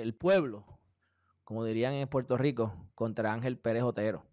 [0.00, 0.66] el pueblo,
[1.44, 4.24] como dirían en Puerto Rico, contra Ángel Pérez Otero.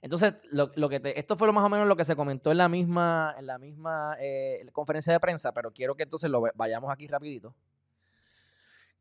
[0.00, 2.68] Entonces, lo, que esto fue lo más o menos lo que se comentó en la
[2.68, 7.06] misma, en la misma eh, conferencia de prensa, pero quiero que entonces lo vayamos aquí
[7.06, 7.54] rapidito.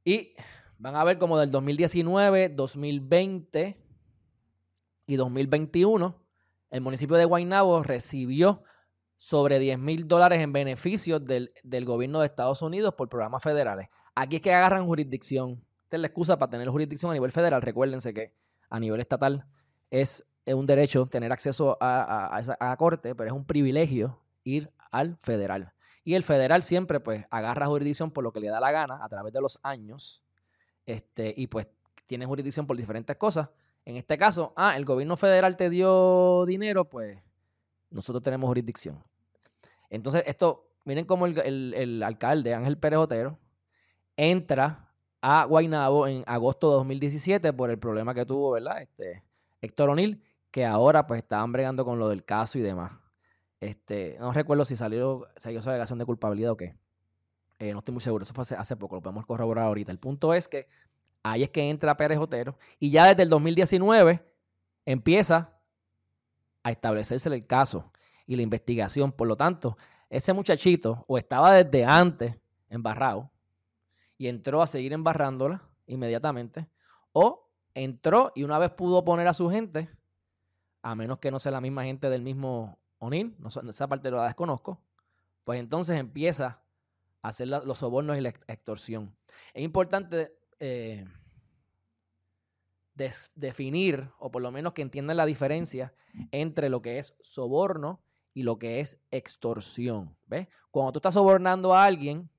[0.04, 0.34] Y
[0.78, 3.78] van a ver como del 2019, 2020
[5.08, 6.16] y 2021,
[6.70, 8.64] el municipio de Guaynabo recibió
[9.18, 11.52] sobre 10 mil dólares en beneficios del,
[11.86, 13.88] gobierno de Estados Unidos por programas federales.
[14.16, 15.64] Aquí es que agarran jurisdicción.
[15.92, 17.62] Es la excusa para tener jurisdicción a nivel federal.
[17.62, 18.34] Recuérdense que
[18.70, 19.46] a nivel estatal
[19.90, 25.74] es un derecho tener acceso a, esa, corte, pero es un privilegio ir al federal.
[26.04, 29.10] Y el federal siempre pues agarra jurisdicción por lo que le da la gana a
[29.10, 30.24] través de los años.
[30.86, 31.68] Este, y pues
[32.06, 33.50] tiene jurisdicción por diferentes cosas.
[33.84, 37.20] En este caso, ah, el gobierno federal te dio dinero, pues
[37.90, 39.04] nosotros tenemos jurisdicción.
[39.90, 43.38] Entonces, esto, miren cómo el, el alcalde Ángel Pérez Otero
[44.16, 44.91] entra
[45.22, 48.82] a Guaynabo en agosto de 2017 por el problema que tuvo, ¿verdad?
[48.82, 49.24] Este,
[49.62, 52.92] Héctor O'Neill que ahora pues estaban bregando con lo del caso y demás.
[53.60, 56.76] Este, no recuerdo si salió, salió esa alegación de culpabilidad o qué.
[57.58, 59.92] Eh, no estoy muy seguro, eso fue hace, poco, lo podemos corroborar ahorita.
[59.92, 60.68] El punto es que
[61.24, 64.26] ahí es que entra Pérez Otero y ya desde el 2019
[64.86, 65.54] empieza
[66.64, 67.92] a establecerse el caso
[68.26, 69.12] y la investigación.
[69.12, 69.78] Por lo tanto,
[70.10, 72.36] ese muchachito o estaba desde antes
[72.70, 73.30] embarrado
[74.22, 76.68] y entró a seguir embarrándola inmediatamente,
[77.12, 79.90] o entró y una vez pudo poner a su gente,
[80.84, 84.26] a menos que no sea la misma gente del mismo O'Neill, no, esa parte la
[84.26, 84.80] desconozco,
[85.44, 86.62] pues entonces empieza
[87.24, 89.16] a hacer los sobornos y la extorsión.
[89.56, 91.04] Es importante eh,
[93.34, 95.96] definir, o por lo menos que entiendan la diferencia
[96.30, 98.04] entre lo que es soborno
[98.36, 100.16] y lo que es extorsión.
[100.28, 100.48] ¿Ves?
[100.70, 102.30] Cuando tú estás sobornando a alguien,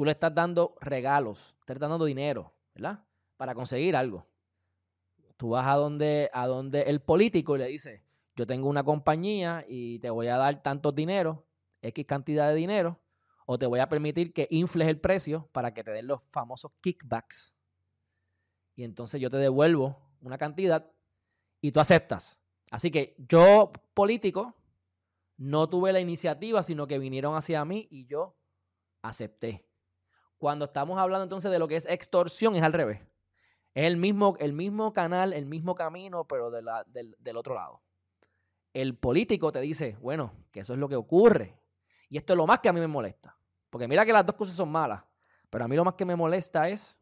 [0.00, 3.04] tú le estás dando regalos, te estás dando dinero, ¿verdad?
[3.36, 4.26] Para conseguir algo.
[5.36, 8.02] Tú vas a donde, a donde el político y le dice,
[8.34, 11.46] yo tengo una compañía y te voy a dar tanto dinero,
[11.82, 12.98] X cantidad de dinero,
[13.44, 16.72] o te voy a permitir que infles el precio para que te den los famosos
[16.80, 17.54] kickbacks.
[18.76, 20.90] Y entonces yo te devuelvo una cantidad
[21.60, 22.40] y tú aceptas.
[22.70, 24.56] Así que yo, político,
[25.36, 28.38] no tuve la iniciativa, sino que vinieron hacia mí y yo
[29.02, 29.69] acepté.
[30.40, 33.02] Cuando estamos hablando entonces de lo que es extorsión, es al revés.
[33.74, 37.82] Es el mismo, el mismo canal, el mismo camino, pero del, del otro lado.
[38.72, 41.60] El político te dice, bueno, que eso es lo que ocurre.
[42.08, 43.36] Y esto es lo más que a mí me molesta.
[43.68, 45.04] Porque mira que las dos cosas son malas.
[45.50, 46.98] Pero a mí lo más que me molesta es,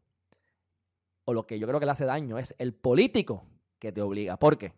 [1.23, 3.45] o lo que yo creo que le hace daño, es el político
[3.79, 4.35] que te obliga.
[4.35, 4.73] ¿Por qué?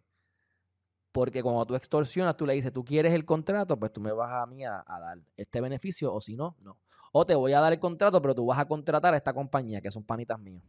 [1.12, 4.32] Porque cuando tú extorsionas, tú le dices, tú quieres el contrato, pues tú me vas
[4.32, 6.78] a mí a, dar este beneficio, o si no, no.
[7.12, 9.82] O te voy a dar el contrato, pero tú vas a contratar a esta compañía,
[9.82, 10.64] que son panitas míos.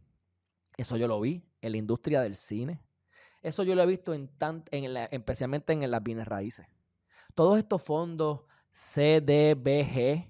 [0.75, 2.81] Eso yo lo vi en la industria del cine.
[3.41, 4.29] Eso yo lo he visto en
[4.71, 6.67] en especialmente en las bienes raíces.
[7.35, 10.29] Todos estos fondos CDBG,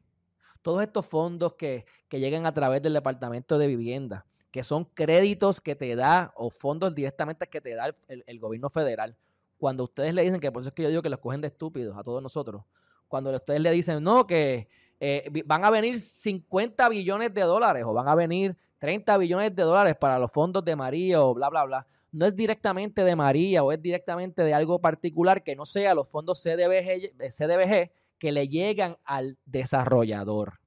[0.62, 5.59] todos estos fondos que, que llegan a través del Departamento de Vivienda, que son créditos
[5.62, 9.18] que te da o fondos directamente que te da el, gobierno federal.
[9.63, 11.47] Cuando ustedes le dicen, que por eso es que yo digo que los cogen de
[11.47, 12.66] estúpidos a todos nosotros,
[13.07, 14.68] cuando ustedes le dicen, no, que
[15.00, 19.63] eh, van a venir 50 billones de dólares o van a venir 30 billones de
[19.63, 23.63] dólares para los fondos de María o bla, bla, bla, no es directamente de María
[23.63, 28.50] o es directamente de algo particular que no sea los fondos CDBG, CDBG que le
[28.50, 30.59] llegan al desarrollador.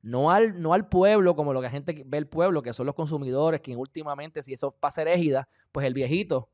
[0.00, 2.86] No al, no al pueblo, como lo que la gente ve el pueblo, que son
[2.86, 6.48] los consumidores, que últimamente, si eso pasa égida, pues el viejito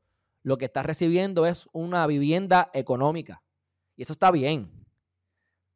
[0.47, 3.43] lo que está recibiendo es una vivienda económica.
[3.95, 4.71] Y eso está bien.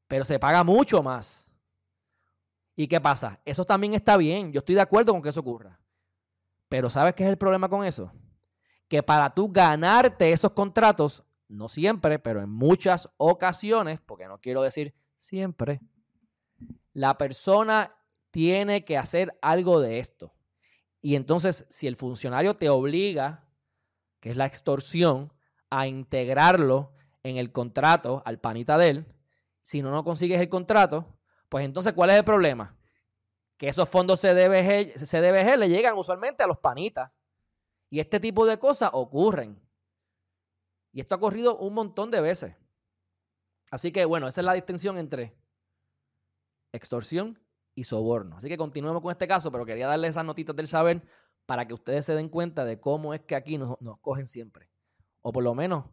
[0.08, 1.52] Pero se paga mucho más
[2.76, 3.40] ¿Y qué pasa?
[3.46, 4.52] Eso también está bien.
[4.52, 5.80] Yo estoy de acuerdo con que eso ocurra.
[6.70, 8.12] Pero ¿sabes qué es el problema con eso?
[8.88, 14.62] Que para tú ganarte esos contratos, no siempre, pero en muchas ocasiones, porque no quiero
[14.62, 15.82] decir siempre,
[16.94, 17.92] la persona
[18.32, 20.34] tiene que hacer algo de esto.
[21.02, 23.46] Y entonces, si el funcionario te obliga,
[24.22, 25.34] que es la extorsión,
[25.70, 29.16] a integrarlo en el contrato al panita de él,
[29.62, 31.20] si no, no consigues el contrato,
[31.50, 32.78] pues entonces, ¿cuál es el problema?
[33.58, 37.12] Que esos fondos CDBG, CDBG le llegan usualmente a los panitas.
[37.90, 39.62] Y este tipo de cosas ocurren.
[40.94, 42.56] Y esto ha ocurrido un montón de veces.
[43.70, 45.35] Así que bueno, esa es la distinción entre
[46.72, 47.40] extorsión
[47.76, 48.38] y soborno.
[48.38, 51.03] Así que continuemos con este caso, pero quería darle esas notitas del saber
[51.52, 54.70] para que ustedes se den cuenta de cómo es que aquí nos, nos cogen siempre.
[55.22, 55.84] O por lo menos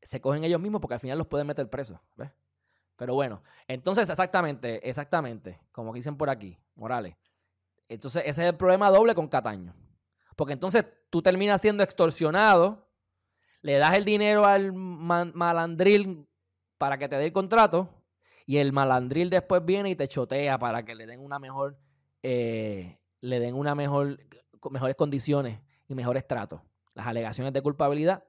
[0.00, 2.00] se cogen ellos mismos porque al final los pueden meter presos.
[2.16, 2.30] ¿ves?
[2.96, 7.14] Pero bueno, entonces exactamente, exactamente, como dicen por aquí, Morales,
[7.90, 9.74] Entonces, ese es el problema doble con Cataño.
[10.34, 12.88] Porque entonces tú terminas siendo extorsionado,
[13.60, 16.26] le das el dinero al malandril
[16.78, 17.90] para que te dé el contrato
[18.46, 21.76] y el malandril después viene y te chotea para que le den una mejor,
[22.22, 24.18] eh, le den una mejor,
[24.70, 26.60] mejores condiciones y mejores tratos.
[26.94, 28.24] Las alegaciones de culpabilidad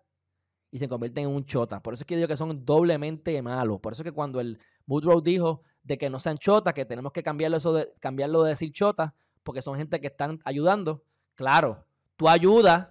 [0.71, 1.81] y se convierten en un chota.
[1.81, 3.79] Por eso es que digo que son doblemente malos.
[3.79, 7.11] Por eso es que cuando el Woodrow dijo de que no sean chotas, que tenemos
[7.11, 11.03] que cambiarlo, eso de, cambiarlo de decir chota, porque son gente que están ayudando.
[11.35, 12.89] Claro, tú ayudas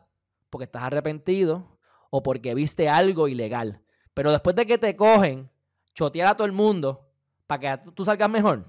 [0.51, 1.79] porque estás arrepentido
[2.11, 3.83] o porque viste algo ilegal.
[4.15, 5.51] Pero después de que te cogen,
[5.95, 7.09] chotear a todo el mundo
[7.47, 8.67] para que tú salgas mejor,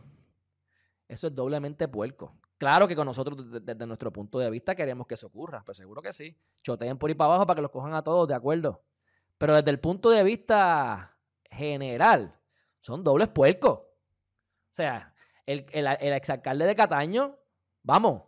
[1.07, 2.38] eso es doblemente puerco.
[2.59, 5.63] Claro que con nosotros, desde, nuestro punto de vista, queremos que eso ocurra.
[5.65, 6.37] Pues seguro que sí.
[6.61, 8.83] Choteen por ir para abajo para que los cojan a todos, de acuerdo.
[9.37, 12.37] Pero desde el punto de vista general,
[12.81, 13.79] son dobles puercos.
[13.79, 13.85] O
[14.71, 15.15] sea,
[15.45, 17.39] el, exalcalde de Cataño,
[17.81, 18.23] vamos,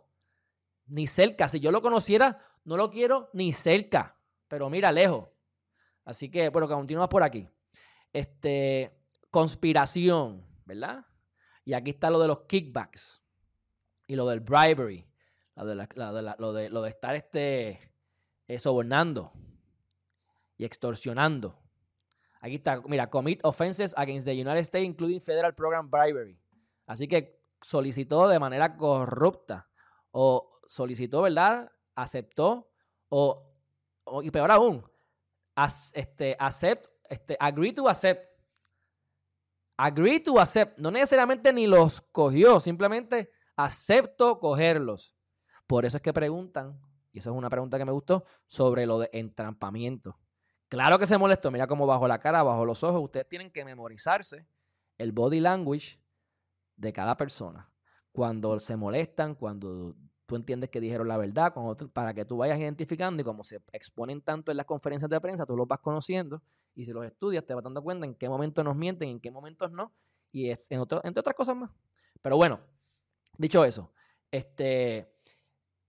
[0.86, 1.46] ni cerca.
[1.46, 4.16] Si yo lo conociera, no lo quiero ni cerca.
[4.48, 5.28] Pero mira, lejos.
[6.06, 7.46] Así que, bueno, continuamos por aquí.
[8.10, 8.98] Este,
[9.30, 11.04] conspiración, ¿verdad?
[11.66, 13.21] Y aquí está lo de los kickbacks
[14.12, 15.08] y lo del bribery,
[15.56, 15.64] lo
[16.52, 17.80] de, lo de, estar este,
[18.46, 19.32] eh, sobornando
[20.58, 21.58] y extorsionando.
[22.42, 26.38] Aquí está, mira, commit offenses against the United States, including federal program bribery.
[26.86, 29.70] Así que solicitó de manera corrupta
[30.10, 31.72] o solicitó, ¿verdad?
[31.94, 32.70] Aceptó
[33.08, 33.50] o,
[34.22, 34.84] y peor aún,
[35.94, 38.30] este, accept, este, agree to accept.
[39.78, 40.78] Agree to accept.
[40.78, 45.14] No necesariamente ni los cogió, simplemente acepto cogerlos.
[45.66, 46.80] Por eso es que preguntan,
[47.12, 50.18] y eso es una pregunta que me gustó, sobre lo de entrampamiento.
[50.68, 53.64] Claro que se molestó, mira cómo bajo la cara, bajo los ojos, ustedes tienen que
[53.64, 54.46] memorizarse
[54.96, 56.00] el body language
[56.76, 57.70] de cada persona.
[58.10, 59.94] Cuando se molestan, cuando
[60.26, 61.52] tú entiendes que dijeron la verdad,
[61.92, 65.44] para que tú vayas identificando y como se exponen tanto en las conferencias de prensa,
[65.44, 66.42] tú los vas conociendo
[66.74, 69.30] y si los estudias te vas dando cuenta en qué momento nos mienten, en qué
[69.30, 69.92] momentos no,
[70.32, 71.70] y es en otro, entre otras cosas más.
[72.22, 72.60] Pero bueno,
[73.36, 73.92] dicho eso,
[74.30, 75.12] este,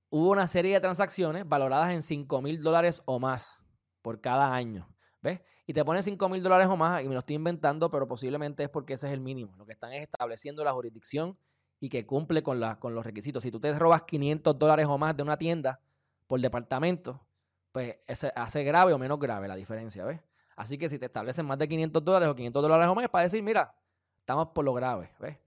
[0.09, 3.65] hubo una serie de transacciones valoradas en 5 mil dólares o más
[4.01, 4.87] por cada año.
[5.21, 5.41] ¿Ves?
[5.65, 8.63] Y te ponen 5 mil dólares o más, y me lo estoy inventando, pero posiblemente
[8.63, 9.55] es porque ese es el mínimo.
[9.55, 11.37] Lo que están es estableciendo la jurisdicción
[11.79, 13.43] y que cumple con, la, con los requisitos.
[13.43, 15.79] Si tú te robas 500 dólares o más de una tienda
[16.27, 17.25] por departamento,
[17.71, 17.97] pues
[18.35, 20.21] hace grave o menos grave la diferencia, ¿ves?
[20.55, 23.23] Así que si te establecen más de 500 dólares o 500 dólares o más, para
[23.23, 23.73] decir, mira,
[24.19, 25.37] estamos por lo grave, ¿ves?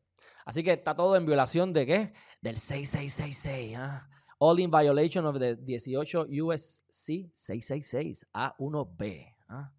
[0.46, 2.12] Así que está todo en violación de qué?
[2.40, 4.08] Del 6666, ¿ah?
[4.38, 9.34] All in violation of the 18 USC 666 A1B.
[9.48, 9.72] ¿ah?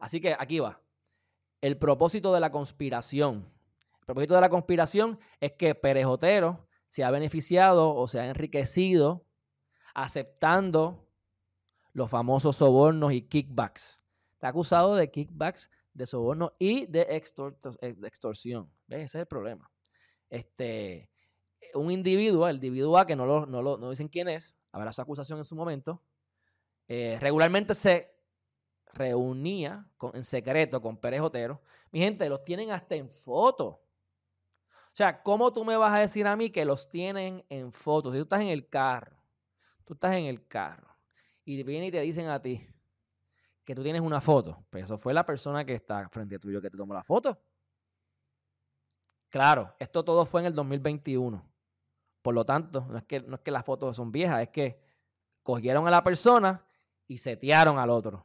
[0.00, 0.80] Así que aquí va.
[1.60, 3.54] El propósito de la conspiración
[4.04, 9.24] el propósito de la conspiración es que Perejotero se ha beneficiado o se ha enriquecido
[9.94, 11.08] aceptando
[11.94, 14.04] los famosos sobornos y kickbacks.
[14.34, 17.06] Está acusado de kickbacks, de sobornos y de,
[18.02, 18.70] extorsión.
[18.86, 19.04] ¿Ves?
[19.04, 19.72] Ese es el problema.
[20.34, 21.08] Este,
[21.74, 25.38] un individuo, el individuo A, que no, lo, no, dicen quién es, habrá su acusación
[25.38, 26.02] en su momento,
[26.88, 28.12] eh, regularmente se
[28.92, 31.62] reunía en secreto con Pérez Otero.
[31.92, 33.66] Mi gente, los tienen hasta en foto.
[33.66, 38.12] O sea, ¿cómo tú me vas a decir a mí que los tienen en fotos?
[38.12, 39.16] Si tú estás en el carro,
[39.84, 40.96] tú estás en el carro
[41.44, 42.60] y vienen y te dicen a ti
[43.64, 46.60] que tú tienes una foto, pues eso fue la persona que está frente a tuyo
[46.60, 47.40] que te tomó la foto.
[49.34, 51.44] Claro, esto todo fue en el 2021.
[52.22, 54.80] Por lo tanto, no es que, no es que las fotos son viejas, es que
[55.42, 56.64] cogieron a la persona
[57.08, 58.24] y setearon al otro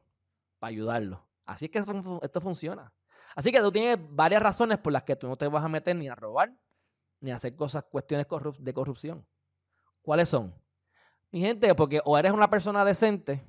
[0.60, 1.26] para ayudarlo.
[1.48, 2.94] Así es que esto funciona.
[3.36, 5.96] Así que tú tienes varias razones por las que tú no te vas a meter
[5.96, 6.56] ni a robar,
[7.22, 8.28] ni a hacer cosas, cuestiones
[8.60, 9.26] de corrupción.
[10.04, 10.54] ¿Cuáles son?
[11.32, 13.44] Mi gente, porque o eres una persona decente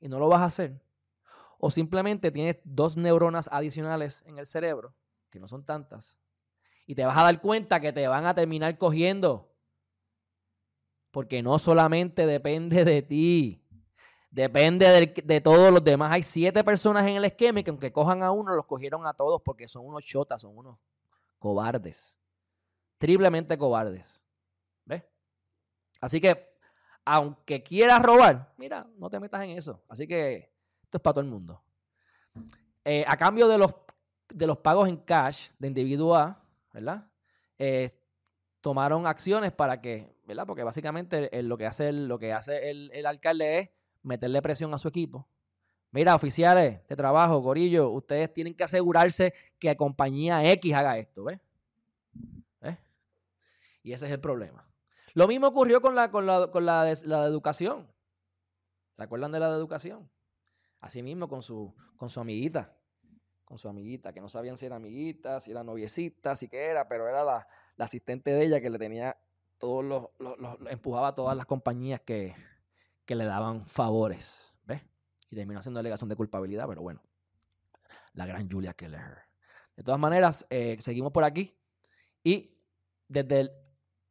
[0.00, 0.82] y no lo vas a hacer,
[1.60, 4.96] o simplemente tienes dos neuronas adicionales en el cerebro,
[5.30, 6.18] que no son tantas,
[6.86, 9.50] y te vas a dar cuenta que te van a terminar cogiendo.
[11.10, 13.64] Porque no solamente depende de ti,
[14.34, 16.10] Depende de, todos los demás.
[16.10, 19.14] Hay siete personas en el esquema y que aunque cojan a uno, los cogieron a
[19.14, 20.76] todos porque son unos chotas, son unos
[21.38, 22.18] cobardes.
[22.98, 24.20] Triplemente cobardes.
[24.84, 25.04] ¿Ves?
[26.00, 26.52] Así que,
[27.04, 29.84] aunque quieras robar, mira, no te metas en eso.
[29.88, 31.62] Así que esto es para todo el mundo.
[32.84, 33.72] Eh, a cambio de los,
[34.30, 36.43] de los pagos en cash de individuo A,
[36.74, 37.08] ¿verdad?
[37.58, 37.88] Eh,
[38.60, 40.46] tomaron acciones para que, ¿verdad?
[40.46, 43.70] Porque básicamente lo que hace lo que hace el alcalde es
[44.02, 45.26] meterle presión a su equipo.
[45.94, 51.38] Mira, oficiales de trabajo, Gorillo, ustedes tienen que asegurarse que compañía X haga esto, ¿ves?
[52.60, 52.76] ¿Ves?
[53.84, 54.68] Y ese es el problema.
[55.12, 57.86] Lo mismo ocurrió con la, con la, con la, de, la educación.
[58.96, 60.10] ¿Se acuerdan de la de educación?
[60.80, 62.76] Así mismo con su, con su amiguita.
[63.44, 66.88] Con su amiguita, que no sabían si era amiguita, si era noviecita, si qué era,
[66.88, 67.46] pero era la,
[67.78, 69.16] asistente de ella que le tenía
[69.58, 70.08] todos los,
[70.70, 72.34] empujaba a todas las compañías que,
[73.04, 74.56] que le daban favores.
[74.64, 74.82] ¿Ves?
[75.30, 77.02] Y terminó haciendo alegación de culpabilidad, pero bueno.
[78.14, 79.18] La gran Julia Keller.
[79.76, 81.56] De todas maneras, eh, seguimos por aquí.
[82.22, 82.56] Y
[83.08, 83.52] desde el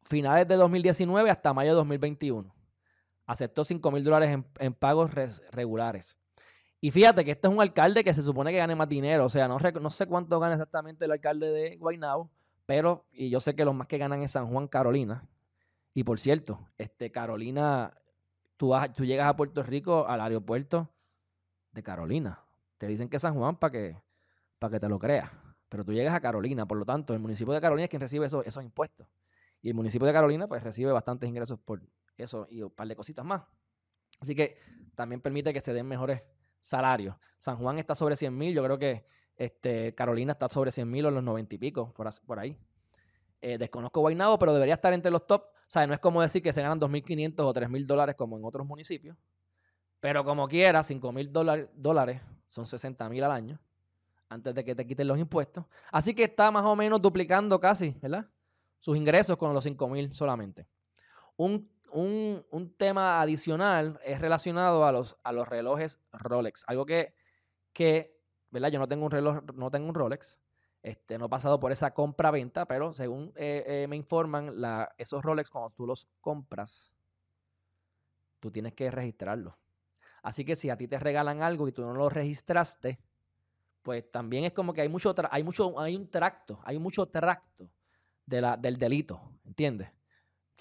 [0.03, 2.53] finales de 2019 hasta mayo de 2021,
[3.25, 5.11] aceptó 5 mil dólares en, pagos
[5.51, 6.17] regulares.
[6.83, 9.23] Y fíjate que este es un alcalde que se supone que gane más dinero.
[9.23, 12.29] O sea, no, no sé cuánto gana exactamente el alcalde de Guaynabo,
[12.65, 15.25] pero, y yo sé que los más que ganan es San Juan, Carolina.
[15.93, 17.93] Y por cierto, este, Carolina,
[18.57, 20.89] tú, vas, tú llegas a Puerto Rico al aeropuerto
[21.71, 22.43] de Carolina.
[22.77, 23.97] Te dicen que es San Juan para que,
[24.59, 25.31] para que te lo creas.
[25.69, 28.25] Pero tú llegas a Carolina, por lo tanto, el municipio de Carolina es quien recibe
[28.25, 29.07] esos, esos impuestos.
[29.61, 31.81] Y el municipio de Carolina, pues, recibe bastantes ingresos por
[32.17, 33.41] eso y un par de cositas más.
[34.19, 34.57] Así que
[34.95, 36.21] también permite que se den mejores
[36.63, 37.15] salarios.
[37.39, 39.05] San Juan está sobre 100 mil, yo creo que
[39.35, 42.57] este, Carolina está sobre 100 mil o los 90 y pico, por, ahí.
[43.41, 45.43] Eh, desconozco Guaynabo, pero debería estar entre los top.
[45.43, 48.45] O sea, no es como decir que se ganan 2.500 o 3.000 dólares como en
[48.45, 49.17] otros municipios.
[49.99, 53.59] Pero como quiera, 5.000 dólares son 60 mil al año
[54.29, 55.65] antes de que te quiten los impuestos.
[55.91, 58.27] Así que está más o menos duplicando casi, ¿verdad?
[58.79, 60.67] Sus ingresos con los 5 mil solamente.
[61.35, 61.69] Un,
[62.77, 66.63] tema adicional es relacionado a los, a los relojes Rolex.
[66.67, 67.13] Algo que,
[67.71, 68.19] que,
[68.51, 68.69] ¿verdad?
[68.69, 70.39] Yo no tengo un reloj, no tengo un Rolex.
[70.81, 75.23] Este, no he pasado por esa compra-venta, pero según eh, eh, me informan, la, esos
[75.23, 76.91] Rolex cuando tú los compras,
[78.39, 79.53] tú tienes que registrarlos.
[80.21, 82.99] Así que si a ti te regalan algo y tú no lo registraste,
[83.81, 87.69] pues también es como que hay mucho, hay mucho, hay un tracto, hay mucho tracto
[88.25, 89.91] de la, del delito, ¿entiendes?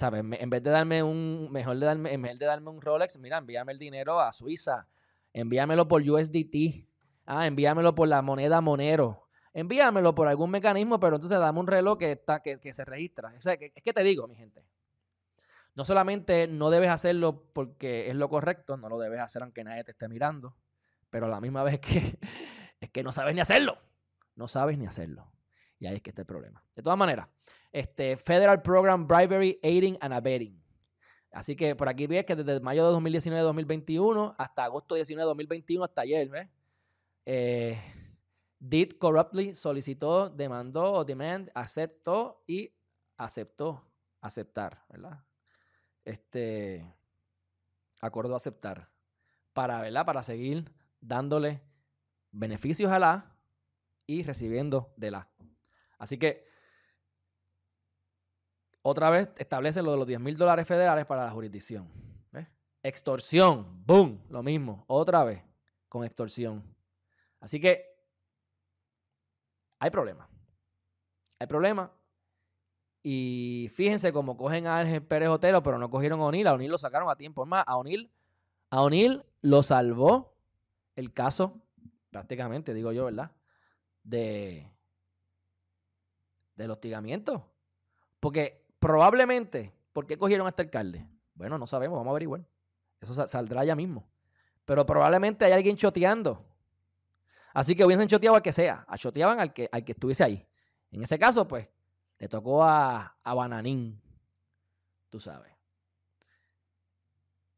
[0.08, 3.38] En vez de darme un, mejor de darme, en vez de darme un Rolex, mira,
[3.38, 4.88] envíame el dinero a Suiza,
[5.32, 6.86] envíamelo por USDT,
[7.26, 11.98] ah, envíamelo por la moneda Monero, envíamelo por algún mecanismo, pero entonces dame un reloj
[11.98, 13.28] que, está, que, se registra.
[13.28, 14.64] O que, es que te digo, mi gente,
[15.74, 19.84] no solamente no debes hacerlo porque es lo correcto, no lo debes hacer aunque nadie
[19.84, 20.56] te esté mirando,
[21.10, 22.18] pero a la misma vez que
[22.80, 23.78] es que no sabes ni hacerlo.
[24.34, 25.30] No sabes ni hacerlo.
[25.78, 26.64] Y ahí es que está el problema.
[26.74, 27.28] De todas maneras,
[27.72, 30.62] este Federal Program Bribery, Aiding and Abetting.
[31.32, 36.28] Así que por aquí ves que desde mayo de 2019-2021 hasta agosto 19-2021, hasta ayer,
[36.28, 36.48] ¿ves?
[37.24, 37.78] Eh,
[38.58, 42.74] did corruptly solicitó, demandó demand, aceptó y
[43.16, 43.82] aceptó,
[44.20, 45.24] aceptar, ¿verdad?
[46.04, 46.94] Este,
[48.00, 48.90] acordó aceptar
[49.52, 50.04] para, ¿verdad?
[50.04, 51.62] Para seguir dándole
[52.30, 53.36] beneficios a la
[54.06, 55.30] y recibiendo de la.
[55.98, 56.51] Así que,
[58.82, 61.88] otra vez establece lo de los 10 mil dólares federales para la jurisdicción.
[62.84, 65.40] Extorsión, boom, lo mismo, otra vez
[65.88, 66.64] con extorsión.
[67.38, 67.86] Así que
[69.78, 70.28] hay problema.
[71.38, 71.92] Hay problema.
[73.04, 76.46] Y fíjense cómo cogen a Ángel Pérez Otero, pero no cogieron a O'Neill.
[76.46, 77.46] A O'Neill lo sacaron a tiempo.
[77.46, 78.10] Más, a O'Neill,
[78.70, 80.34] a O'Neill lo salvó
[80.96, 81.60] el caso
[82.10, 83.30] prácticamente, digo yo, ¿verdad?
[84.02, 84.68] De
[86.56, 87.44] del hostigamiento.
[88.20, 91.06] Porque probablemente, ¿por qué cogieron a este alcalde?
[91.34, 92.44] Bueno, no sabemos, vamos a averiguar.
[93.00, 94.08] Eso saldrá ya mismo.
[94.64, 96.44] Pero probablemente hay alguien choteando.
[97.54, 98.84] Así que hubiesen choteado al que sea.
[98.96, 100.48] Choteaban al que, al que estuviese ahí.
[100.90, 101.68] En ese caso, pues,
[102.18, 104.02] le tocó a, a Bananín.
[105.10, 105.52] Tú sabes.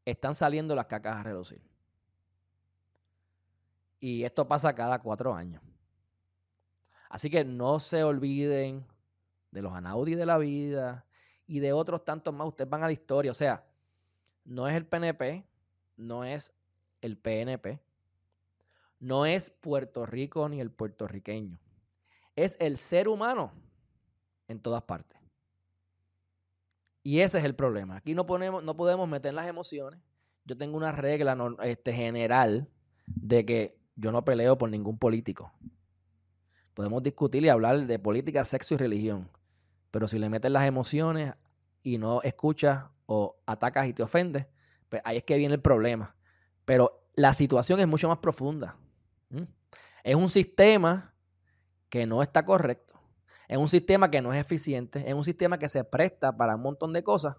[0.05, 1.61] Están saliendo las cacas a reducir.
[3.99, 5.63] Y esto pasa cada cuatro años.
[7.09, 8.85] Así que no se olviden
[9.49, 11.04] de los Anaudi de la vida
[11.47, 12.47] y de otros tantos más.
[12.47, 13.31] Ustedes van a la historia.
[13.31, 13.63] O sea,
[14.43, 15.45] no es el PNP,
[15.97, 16.53] no es
[17.01, 17.79] el PNP,
[18.99, 21.59] no es Puerto Rico ni el puertorriqueño.
[22.35, 23.51] Es el ser humano
[24.47, 25.19] en todas partes.
[27.03, 27.97] Y ese es el problema.
[27.97, 29.99] Aquí no, ponemos, no podemos meter las emociones.
[30.43, 32.67] Yo tengo una regla este, general
[33.05, 35.51] de que yo no peleo por ningún político.
[36.73, 39.29] Podemos discutir y hablar de política, sexo y religión.
[39.95, 41.35] Pero si le metes las emociones
[41.81, 44.45] y no escuchas o atacas y te ofendes,
[44.89, 46.17] pues ahí es que viene el problema.
[46.65, 48.77] Pero la situación es mucho más profunda.
[50.03, 51.15] Es un sistema
[51.87, 52.99] que no está correcto.
[53.47, 55.01] Es un sistema que no es eficiente.
[55.07, 57.37] Es un sistema que se presta para un montón de cosas.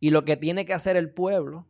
[0.00, 1.68] Y lo que tiene que hacer el pueblo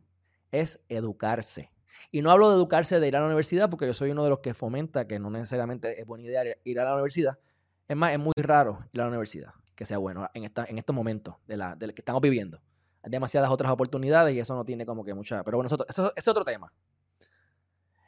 [0.49, 1.71] es educarse.
[2.09, 4.31] Y no hablo de educarse de ir a la universidad, porque yo soy uno de
[4.31, 7.37] los que fomenta que no necesariamente es buena idea ir a la universidad.
[7.87, 10.77] Es más, es muy raro ir a la universidad, que sea bueno en, esta, en
[10.77, 12.61] estos momentos de la, que estamos viviendo.
[13.03, 15.43] Hay demasiadas otras oportunidades y eso no tiene como que mucha...
[15.43, 16.71] Pero bueno, eso, es otro tema.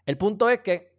[0.06, 0.98] El punto es que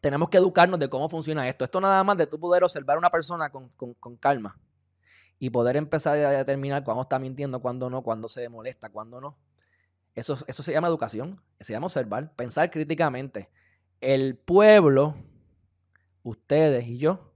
[0.00, 1.64] tenemos que educarnos de cómo funciona esto.
[1.64, 4.58] Esto nada más de tú poder observar a una persona con, calma
[5.38, 9.36] y poder empezar a determinar cuándo está mintiendo, cuándo no, cuándo se molesta, cuándo no.
[10.14, 13.50] Eso, eso se llama educación, se llama observar, pensar críticamente.
[14.00, 15.16] El pueblo,
[16.22, 17.32] ustedes y yo,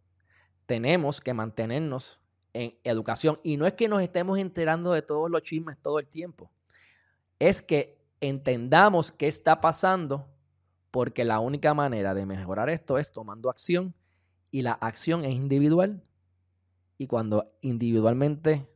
[0.66, 2.22] tenemos que mantenernos
[2.54, 3.38] en educación.
[3.42, 6.50] Y no es que nos estemos enterando de todos los chismes todo el tiempo.
[7.38, 10.28] Es que entendamos qué está pasando
[10.90, 13.94] porque la única manera de mejorar esto es tomando acción
[14.50, 16.02] y la acción es individual.
[16.99, 18.68] Y cuando individualmente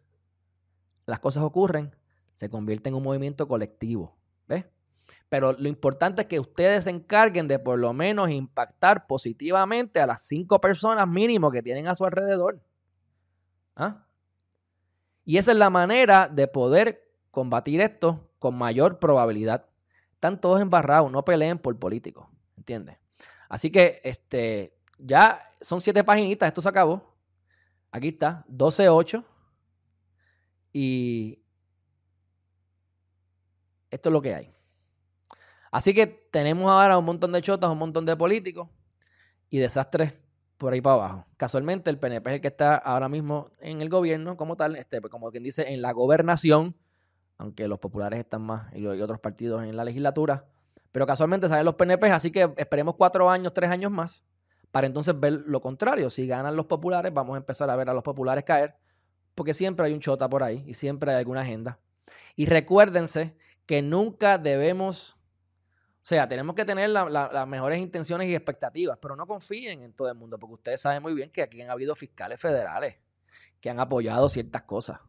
[1.04, 1.94] las cosas ocurren,
[2.32, 4.16] se convierte en un movimiento colectivo.
[4.48, 4.64] ¿Ves?
[5.28, 10.06] Pero lo importante es que ustedes se encarguen de por lo menos impactar positivamente a
[10.06, 12.60] las cinco personas mínimo que tienen a su alrededor.
[13.76, 14.06] ¿Ah?
[15.24, 19.66] Y esa es la manera de poder combatir esto con mayor probabilidad.
[20.14, 22.96] Están todos embarrados, no peleen por políticos, ¿entiendes?
[23.48, 27.14] Así que este, ya son siete paginitas, esto se acabó.
[27.90, 29.24] Aquí está, 12.8.
[30.72, 31.42] Y
[33.90, 34.54] esto es lo que hay.
[35.70, 38.68] Así que tenemos ahora un montón de chotas, un montón de políticos
[39.50, 40.14] y desastres
[40.58, 41.26] por ahí para abajo.
[41.36, 45.00] Casualmente, el PNP es el que está ahora mismo en el gobierno como tal, este,
[45.00, 46.74] pues, como quien dice, en la gobernación,
[47.38, 50.46] aunque los populares están más y, otros partidos en la legislatura.
[50.92, 54.24] Pero casualmente salen los PNP, así que esperemos cuatro años, tres años más,
[54.70, 56.08] para entonces ver lo contrario.
[56.08, 58.76] Si ganan los populares, vamos a empezar a ver a los populares caer,
[59.34, 61.78] porque siempre hay un chota por ahí y siempre hay alguna agenda.
[62.34, 63.36] Y recuérdense
[63.66, 65.16] que nunca debemos
[66.06, 70.08] o sea, tenemos que tener las mejores intenciones y expectativas, pero no confíen en todo
[70.08, 72.94] el mundo, porque ustedes saben muy bien que aquí han habido fiscales federales
[73.60, 75.00] que han apoyado ciertas cosas.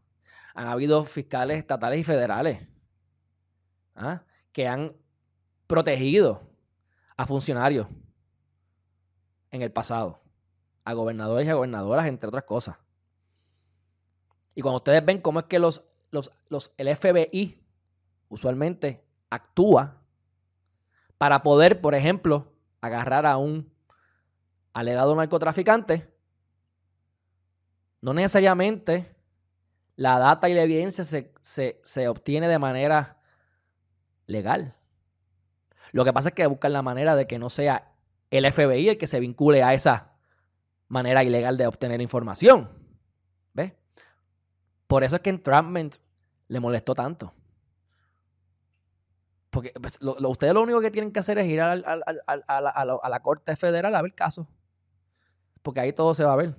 [0.55, 2.67] Han habido fiscales estatales y federales
[3.93, 4.23] ¿ah?
[4.51, 4.97] que han
[5.67, 6.41] protegido
[7.15, 7.85] a funcionarios
[9.51, 10.23] en el pasado,
[10.83, 12.75] a gobernadores y a gobernadoras, entre otras cosas.
[14.55, 17.63] Y cuando ustedes ven cómo es que los, los, los, el FBI
[18.29, 20.01] usualmente actúa
[21.17, 23.71] para poder, por ejemplo, agarrar a un
[24.73, 26.07] alegado narcotraficante,
[28.01, 29.15] no necesariamente
[29.95, 33.17] la data y la evidencia se, obtiene de manera
[34.27, 34.75] legal.
[35.91, 37.91] Lo que pasa es que buscan la manera de que no sea
[38.29, 40.13] el FBI el que se vincule a esa
[40.87, 42.69] manera ilegal de obtener información.
[43.53, 43.73] ¿Ves?
[44.85, 45.95] Por eso es que Entrapment
[46.47, 47.33] le molestó tanto.
[49.57, 53.95] Porque pues, ustedes lo único que tienen que hacer es ir a, la, Corte Federal
[53.95, 54.45] a ver casos.
[55.63, 56.55] Porque ahí todo se va a ver.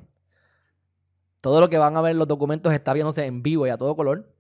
[1.41, 3.95] Todo lo que van a ver los documentos está viéndose en vivo y a todo
[3.95, 4.35] color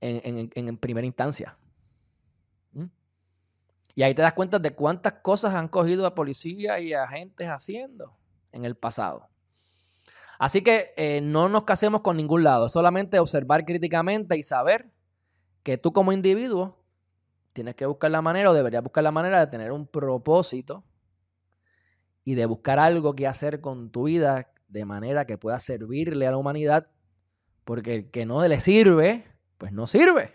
[0.00, 1.58] en, primera instancia.
[2.72, 2.86] ¿Mm?
[3.96, 8.16] Y ahí te das cuenta de cuántas cosas han cogido a policías y agentes haciendo
[8.50, 9.28] en el pasado.
[10.38, 14.90] Así que eh, no nos casemos con ningún lado, solamente observar críticamente y saber
[15.62, 16.79] que tú como individuo
[17.52, 20.84] tienes que buscar la manera o deberías buscar la manera de tener un propósito
[22.24, 26.30] y de buscar algo que hacer con tu vida de manera que pueda servirle a
[26.30, 26.88] la humanidad,
[27.64, 29.24] porque el que no le sirve,
[29.58, 30.34] pues no sirve.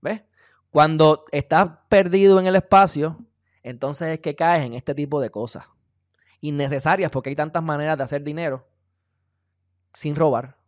[0.00, 0.22] ¿Ves?
[0.70, 3.18] Cuando estás perdido en el espacio,
[3.62, 5.66] entonces es que caes en este tipo de cosas
[6.40, 8.68] innecesarias, porque hay tantas maneras de hacer dinero
[9.92, 10.58] sin robar,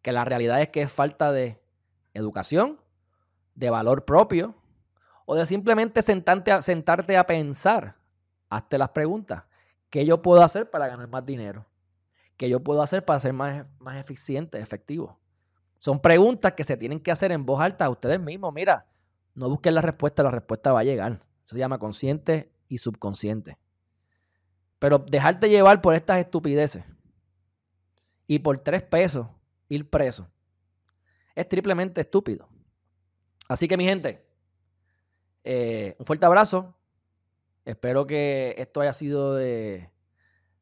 [0.00, 1.60] que la realidad es que es falta de
[2.14, 2.80] educación,
[3.54, 4.54] de valor propio,
[5.24, 7.96] o de simplemente sentarte a, sentarte a pensar.
[8.48, 9.44] Hazte las preguntas.
[9.90, 11.66] ¿Qué yo puedo hacer para ganar más dinero?
[12.36, 15.18] ¿Qué yo puedo hacer para ser más, más eficiente, efectivo?
[15.78, 18.52] Son preguntas que se tienen que hacer en voz alta a ustedes mismos.
[18.52, 18.86] Mira,
[19.34, 21.12] no busquen la respuesta, la respuesta va a llegar.
[21.12, 23.58] Eso se llama consciente y subconsciente.
[24.78, 26.84] Pero dejarte llevar por estas estupideces
[28.26, 29.28] y por tres pesos
[29.68, 30.28] ir preso
[31.34, 32.48] es triplemente estúpido.
[33.48, 34.24] Así que mi gente,
[35.44, 36.74] eh, un fuerte abrazo.
[37.64, 39.90] Espero que esto haya sido de,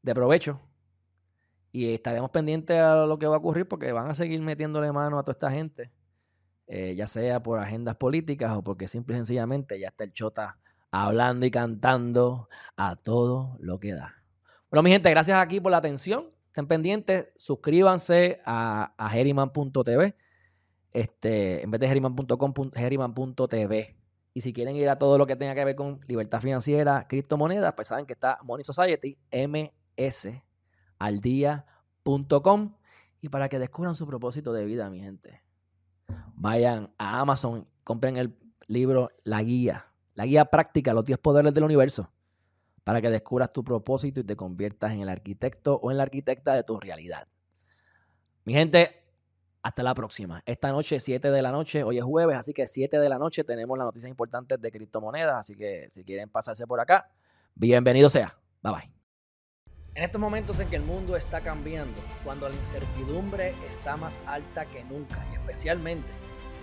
[0.03, 0.61] provecho.
[1.71, 5.19] Y estaremos pendientes a lo que va a ocurrir porque van a seguir metiéndole mano
[5.19, 5.91] a toda esta gente.
[6.67, 10.59] Eh, ya sea por agendas políticas o porque simple y sencillamente ya está el chota
[10.91, 14.15] hablando y cantando a todo lo que da.
[14.71, 16.29] Bueno, mi gente, gracias aquí por la atención.
[16.47, 20.15] Estén pendientes, suscríbanse a, a Geriman.tv.
[20.93, 24.02] Este, en vez de geriman.com, geriman.tv.
[24.35, 27.75] Y si quieren ir a todo lo que tenga que ver con libertad financiera, criptomonedas,
[27.75, 29.19] pues saben que está Money Society.
[33.21, 35.43] Y para que descubran su propósito de vida, mi gente.
[36.35, 41.65] vayan a Amazon, compren el libro La Guía, la guía práctica, los 10 poderes del
[41.65, 42.11] universo,
[42.85, 46.55] para que descubras tu propósito y te conviertas en el arquitecto o en la arquitecta
[46.55, 47.29] de tu realidad.
[48.45, 49.02] Mi gente,
[49.63, 50.43] hasta la próxima.
[50.45, 53.45] Esta noche, 7 de la noche, hoy es jueves, así que 7 de la noche
[53.45, 57.11] tenemos las noticias importantes de criptomonedas, así que si quieren pasarse por acá,
[57.55, 58.37] bienvenido sea.
[58.63, 58.93] Bye bye.
[59.95, 64.65] En estos momentos en que el mundo está cambiando, cuando la incertidumbre está más alta
[64.67, 66.09] que nunca y especialmente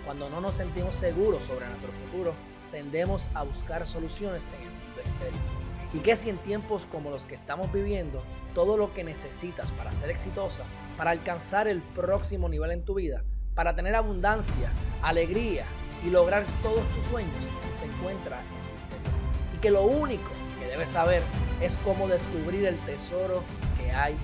[0.04, 2.34] cuando no nos sentimos seguros sobre nuestro futuro,
[2.72, 5.40] tendemos a buscar soluciones en el mundo exterior.
[5.92, 8.22] Y que si en tiempos como los que estamos viviendo,
[8.54, 10.64] todo lo que necesitas para ser exitosa,
[11.00, 15.64] para alcanzar el próximo nivel en tu vida, para tener abundancia, alegría
[16.04, 19.56] y lograr todos tus sueños, se encuentra en interior.
[19.56, 21.22] Y que lo único que debes saber
[21.62, 23.42] es cómo descubrir el tesoro
[23.78, 24.14] que hay.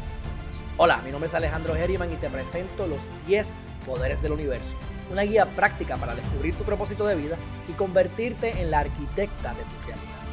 [0.77, 3.55] Hola, mi nombre es Alejandro Herriman y te presento los 10
[3.87, 4.77] poderes del universo
[5.11, 7.37] una guía práctica para descubrir tu propósito de vida
[7.69, 10.26] y convertirte en la arquitecta de tu realidad.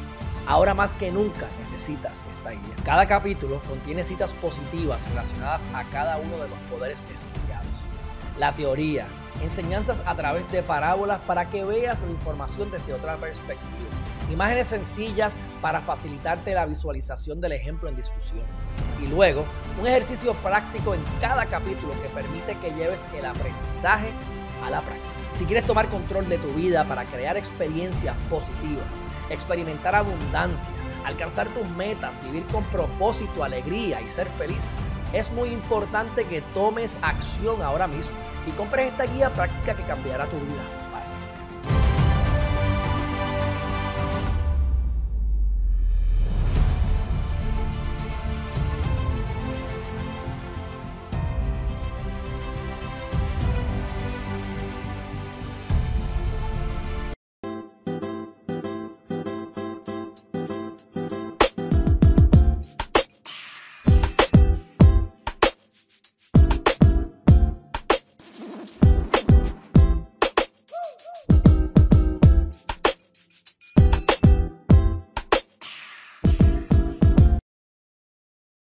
[0.46, 2.74] Ahora más que nunca necesitas esta guía.
[2.84, 7.66] Cada capítulo contiene citas positivas relacionadas a cada uno de los poderes estudiados.
[8.38, 9.06] La teoría,
[9.40, 13.88] enseñanzas a través de parábolas para que veas la información desde otra perspectiva.
[14.30, 18.42] Imágenes sencillas para facilitarte la visualización del ejemplo en discusión.
[19.00, 19.46] Y luego,
[19.80, 24.12] un ejercicio práctico en cada capítulo que permite que lleves el aprendizaje
[24.62, 25.23] a la práctica.
[25.34, 28.86] Si quieres tomar control de tu vida para crear experiencias positivas,
[29.30, 30.72] experimentar abundancia,
[31.04, 34.70] alcanzar tus metas, vivir con propósito, alegría y ser feliz,
[35.12, 38.16] es muy importante que tomes acción ahora mismo
[38.46, 41.33] y compres esta guía práctica que cambiará tu vida para siempre.